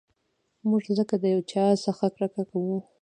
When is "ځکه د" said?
0.97-1.23